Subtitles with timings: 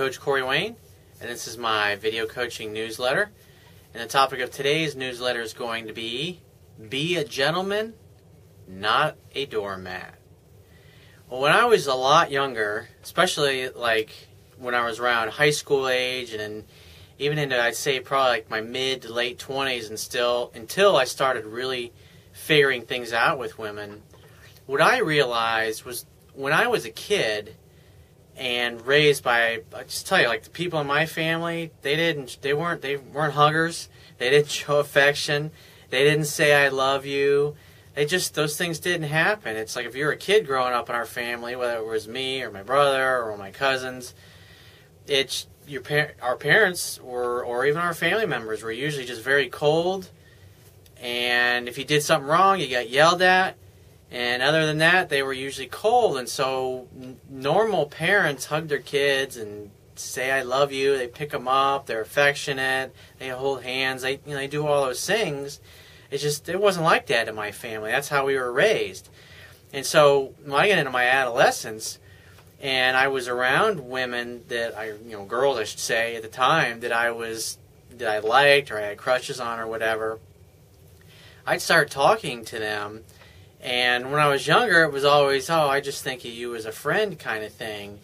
[0.00, 0.76] Coach Corey Wayne,
[1.20, 3.30] and this is my video coaching newsletter.
[3.92, 6.40] And the topic of today's newsletter is going to be
[6.88, 7.92] Be a Gentleman,
[8.66, 10.14] Not a Doormat.
[11.28, 14.10] Well, when I was a lot younger, especially like
[14.56, 16.64] when I was around high school age and
[17.18, 21.04] even into I'd say probably like my mid to late 20s and still until I
[21.04, 21.92] started really
[22.32, 24.00] figuring things out with women,
[24.64, 27.56] what I realized was when I was a kid,
[28.40, 32.38] and raised by I just tell you like the people in my family they didn't
[32.40, 33.90] they weren't they weren't huggers.
[34.16, 35.50] They didn't show affection.
[35.90, 37.54] They didn't say I love you.
[37.94, 39.56] They just those things didn't happen.
[39.56, 42.42] It's like if you're a kid growing up in our family whether it was me
[42.42, 44.14] or my brother or my cousins
[45.06, 49.50] it's your par- our parents or or even our family members were usually just very
[49.50, 50.08] cold.
[50.98, 53.56] And if you did something wrong you got yelled at
[54.10, 56.16] and other than that, they were usually cold.
[56.16, 56.88] And so,
[57.28, 61.86] normal parents hug their kids and say "I love you." They pick them up.
[61.86, 62.94] They're affectionate.
[63.18, 64.02] They hold hands.
[64.02, 65.60] They you know they do all those things.
[66.10, 67.92] It's just it wasn't like that in my family.
[67.92, 69.08] That's how we were raised.
[69.72, 72.00] And so, when I got into my adolescence,
[72.60, 76.28] and I was around women that I you know girls I should say at the
[76.28, 77.58] time that I was
[77.90, 80.18] that I liked or I had crushes on or whatever.
[81.46, 83.04] I'd start talking to them
[83.62, 86.64] and when I was younger, it was always, oh, I just think of you as
[86.64, 87.98] a friend kind of thing.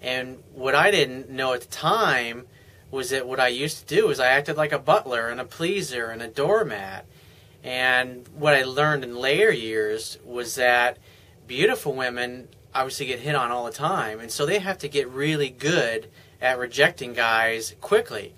[0.00, 2.46] And what I didn't know at the time
[2.90, 5.44] was that what I used to do is I acted like a butler and a
[5.44, 7.06] pleaser and a doormat.
[7.62, 10.98] And what I learned in later years was that
[11.46, 14.20] beautiful women obviously get hit on all the time.
[14.20, 16.08] And so they have to get really good
[16.40, 18.34] at rejecting guys quickly.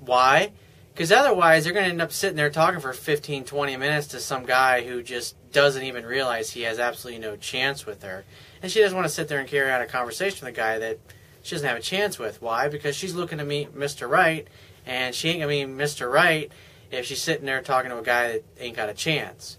[0.00, 0.52] Why?
[0.92, 4.20] Because otherwise, they're going to end up sitting there talking for 15, 20 minutes to
[4.20, 8.24] some guy who just doesn't even realize he has absolutely no chance with her.
[8.60, 10.78] And she doesn't want to sit there and carry on a conversation with a guy
[10.78, 10.98] that
[11.42, 12.42] she doesn't have a chance with.
[12.42, 12.68] Why?
[12.68, 14.08] Because she's looking to meet Mr.
[14.08, 14.46] Right,
[14.84, 16.12] and she ain't going to meet Mr.
[16.12, 16.52] Right
[16.90, 19.56] if she's sitting there talking to a guy that ain't got a chance.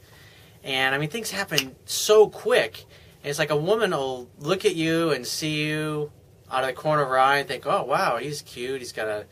[0.64, 2.86] And I mean, things happen so quick.
[3.24, 6.12] And it's like a woman will look at you and see you
[6.52, 8.80] out of the corner of her eye and think, oh, wow, he's cute.
[8.80, 9.26] He's got a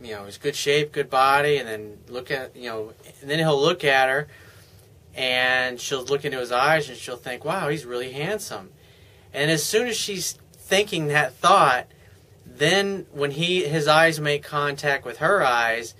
[0.00, 3.38] you know, he's good shape, good body, and then look at, you know, and then
[3.38, 4.28] he'll look at her
[5.16, 8.70] and she'll look into his eyes and she'll think, wow, he's really handsome.
[9.32, 11.86] And as soon as she's thinking that thought,
[12.44, 15.94] then when he his eyes make contact with her eyes,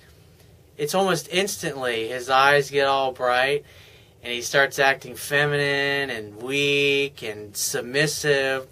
[0.77, 3.65] it's almost instantly his eyes get all bright
[4.23, 8.67] and he starts acting feminine and weak and submissive.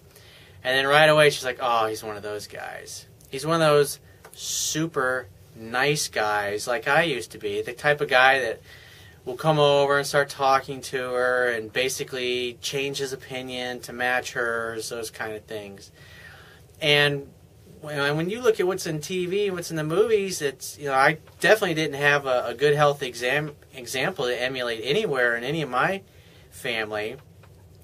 [0.63, 3.07] And then right away she's like, "Oh, he's one of those guys.
[3.29, 3.99] He's one of those
[4.33, 7.61] super nice guys like I used to be.
[7.61, 8.61] The type of guy that
[9.25, 14.33] will come over and start talking to her and basically change his opinion to match
[14.33, 15.91] hers, those kind of things.
[16.79, 17.27] And
[17.81, 20.93] when you look at what's in TV, and what's in the movies, it's you know
[20.93, 25.61] I definitely didn't have a, a good health exam example to emulate anywhere in any
[25.61, 26.01] of my
[26.49, 27.17] family.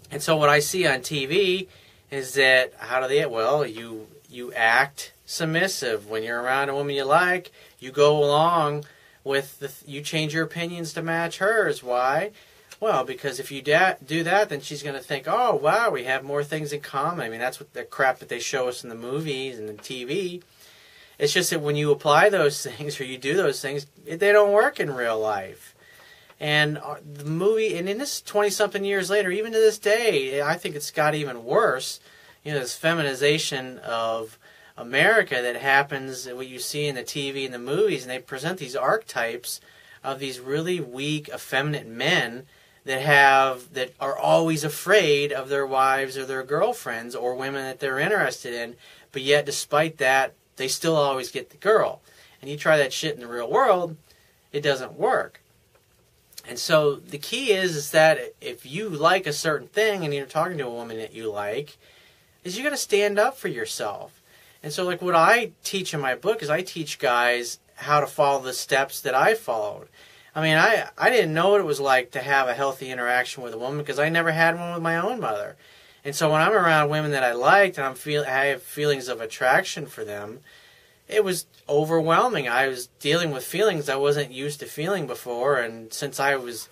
[0.09, 1.68] And so what I see on TV
[2.09, 6.09] is that how do they well you you act submissive.
[6.09, 8.85] When you're around a woman you like, you go along
[9.24, 11.84] with the, you change your opinions to match hers.
[11.84, 12.32] Why?
[12.80, 16.06] Well, because if you da- do that, then she's going to think, oh, wow, we
[16.06, 17.26] have more things in common.
[17.26, 19.74] I mean, that's what the crap that they show us in the movies and the
[19.74, 20.42] TV.
[21.20, 24.52] It's just that when you apply those things or you do those things, they don't
[24.52, 25.76] work in real life.
[26.40, 30.42] And uh, the movie, and in this 20 something years later, even to this day,
[30.42, 32.00] I think it's got even worse.
[32.44, 34.40] You know, this feminization of
[34.78, 38.59] America that happens, what you see in the TV and the movies, and they present
[38.59, 39.62] these archetypes
[40.04, 42.46] of these really weak, effeminate men
[42.84, 47.80] that have that are always afraid of their wives or their girlfriends or women that
[47.80, 48.76] they're interested in,
[49.12, 52.02] but yet despite that, they still always get the girl.
[52.42, 53.96] And you try that shit in the real world,
[54.52, 55.42] it doesn't work.
[56.48, 60.25] And so the key is is that if you like a certain thing and you're
[60.25, 61.78] talking to a woman that you like,
[62.44, 64.20] is you got to stand up for yourself.
[64.63, 68.08] And so, like, what I teach in my book is I teach guys how to
[68.08, 69.88] follow the steps that I followed.
[70.36, 73.44] I mean, I, I didn't know what it was like to have a healthy interaction
[73.44, 75.58] with a woman because I never had one with my own mother.
[76.06, 79.08] And so when I'm around women that I liked and I'm feel I have feelings
[79.08, 80.40] of attraction for them,
[81.07, 82.48] it was overwhelming.
[82.48, 86.69] I was dealing with feelings I wasn't used to feeling before, and since I was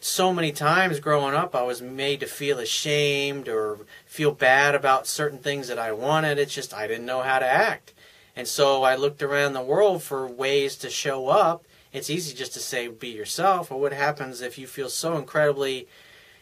[0.00, 5.06] so many times growing up, I was made to feel ashamed or feel bad about
[5.06, 6.38] certain things that I wanted.
[6.38, 7.92] It's just I didn't know how to act.
[8.34, 11.64] And so I looked around the world for ways to show up.
[11.92, 15.86] It's easy just to say be yourself, but what happens if you feel so incredibly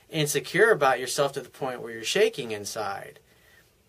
[0.08, 3.18] insecure about yourself to the point where you're shaking inside?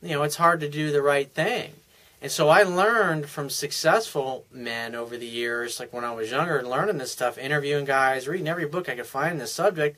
[0.01, 1.73] You know, it's hard to do the right thing.
[2.21, 6.61] And so I learned from successful men over the years, like when I was younger,
[6.61, 9.97] learning this stuff, interviewing guys, reading every book I could find in this subject,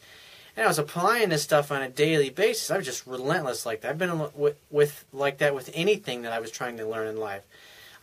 [0.56, 2.70] and I was applying this stuff on a daily basis.
[2.70, 3.90] I was just relentless like that.
[3.92, 7.18] I've been with, with like that with anything that I was trying to learn in
[7.18, 7.44] life.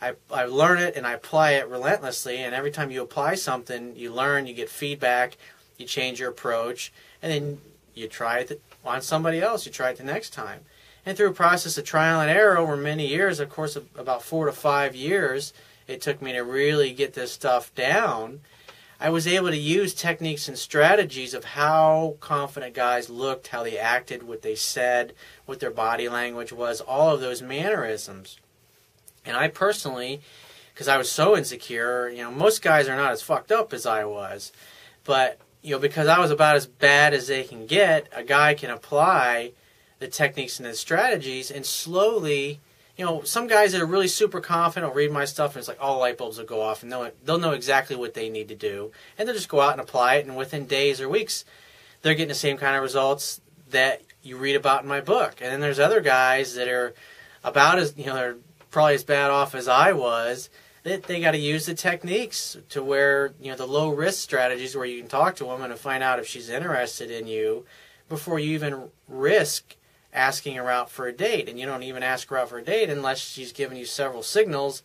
[0.01, 3.95] I, I learn it and I apply it relentlessly, and every time you apply something,
[3.95, 5.37] you learn, you get feedback,
[5.77, 7.61] you change your approach, and then
[7.95, 9.65] you try it on somebody else.
[9.65, 10.61] You try it the next time.
[11.09, 14.45] And through a process of trial and error over many years, of course, about four
[14.45, 15.53] to five years,
[15.87, 18.41] it took me to really get this stuff down.
[18.99, 23.79] I was able to use techniques and strategies of how confident guys looked, how they
[23.79, 25.13] acted, what they said,
[25.47, 28.37] what their body language was, all of those mannerisms.
[29.25, 30.21] And I personally,
[30.75, 33.87] because I was so insecure, you know, most guys are not as fucked up as
[33.87, 34.51] I was,
[35.05, 38.53] but you know, because I was about as bad as they can get, a guy
[38.53, 39.53] can apply
[39.99, 42.59] the techniques and the strategies and slowly
[42.97, 45.67] you know some guys that are really super confident will read my stuff and it's
[45.67, 48.49] like all light bulbs will go off and they'll, they'll know exactly what they need
[48.49, 48.91] to do.
[49.17, 51.45] And they'll just go out and apply it and within days or weeks
[52.01, 55.35] they're getting the same kind of results that you read about in my book.
[55.39, 56.93] And then there's other guys that are
[57.43, 58.35] about as you know they're
[58.71, 60.49] probably as bad off as i was
[60.83, 64.75] that they got to use the techniques to where you know the low risk strategies
[64.75, 67.65] where you can talk to a woman and find out if she's interested in you
[68.07, 69.75] before you even risk
[70.13, 71.47] asking her out for a date.
[71.49, 74.23] And you don't even ask her out for a date unless she's given you several
[74.23, 74.83] signals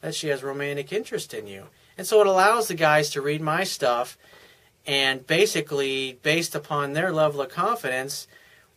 [0.00, 1.64] that she has romantic interest in you.
[1.98, 4.16] And so it allows the guys to read my stuff
[4.86, 8.26] and basically, based upon their level of confidence,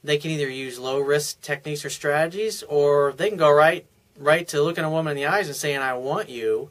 [0.03, 3.85] they can either use low risk techniques or strategies, or they can go right
[4.17, 6.69] right to looking a woman in the eyes and saying, I want you,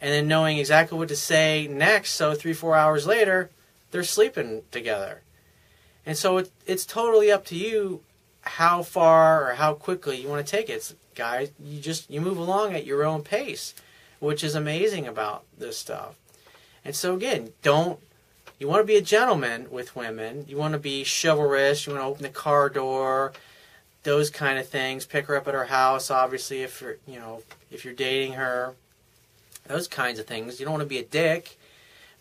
[0.00, 2.12] and then knowing exactly what to say next.
[2.12, 3.50] So three, four hours later,
[3.90, 5.22] they're sleeping together.
[6.04, 8.00] And so it, it's totally up to you
[8.42, 10.74] how far or how quickly you want to take it.
[10.74, 13.74] It's, guys, you just you move along at your own pace,
[14.18, 16.14] which is amazing about this stuff.
[16.84, 18.00] And so again, don't
[18.58, 20.44] you want to be a gentleman with women?
[20.48, 21.86] You want to be chivalrous.
[21.86, 23.32] You want to open the car door,
[24.02, 25.06] those kind of things.
[25.06, 28.74] Pick her up at her house, obviously, if you're you know if you're dating her.
[29.66, 30.58] Those kinds of things.
[30.58, 31.56] You don't want to be a dick.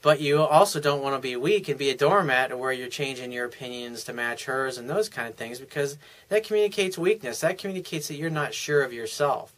[0.01, 3.33] But you also don't want to be weak and be a doormat where you're changing
[3.33, 5.97] your opinions to match hers and those kind of things because
[6.29, 7.41] that communicates weakness.
[7.41, 9.53] That communicates that you're not sure of yourself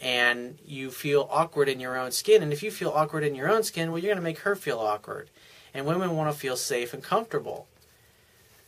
[0.00, 2.42] and you feel awkward in your own skin.
[2.42, 4.56] And if you feel awkward in your own skin, well, you're going to make her
[4.56, 5.28] feel awkward.
[5.74, 7.66] And women want to feel safe and comfortable.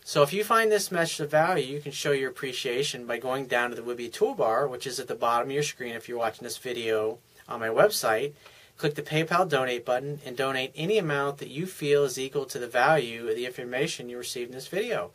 [0.04, 3.46] So if you find this message of value, you can show your appreciation by going
[3.46, 6.18] down to the Wibiya toolbar, which is at the bottom of your screen if you're
[6.18, 7.18] watching this video
[7.48, 8.32] on my website
[8.78, 12.60] Click the PayPal donate button and donate any amount that you feel is equal to
[12.60, 15.10] the value of the information you received in this video.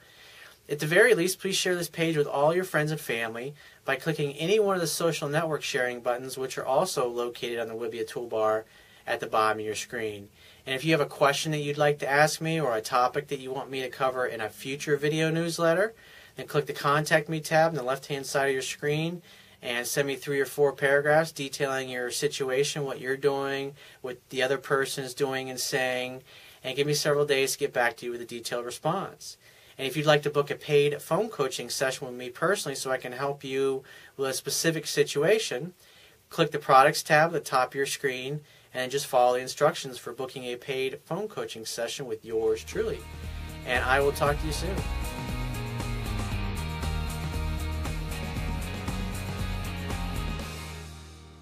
[0.68, 3.54] At the very least, please share this page with all your friends and family
[3.86, 7.70] by clicking any one of the social network sharing buttons, which are also located on
[7.70, 8.66] the Wibiya toolbar
[9.08, 10.28] at the bottom of your screen.
[10.66, 13.30] And if you have a question that you'd like to ask me or a topic
[13.30, 15.94] that you want me to cover in a future video newsletter,
[16.36, 19.22] then click the Contact Me tab on the left hand side of your screen
[19.64, 24.44] and send me three or four paragraphs detailing your situation, what you're doing, what the
[24.44, 26.22] other person is doing and saying,
[26.64, 29.38] and give me several days to get back to you with a detailed response.
[29.78, 32.92] And if you'd like to book a paid phone coaching session with me personally so
[32.92, 33.84] I can help you
[34.18, 35.74] with a specific situation,
[36.30, 38.42] click the products tab at the top of your screen
[38.74, 43.00] and just follow the instructions for booking a paid phone coaching session with yours truly.
[43.66, 44.76] And I will talk to you soon.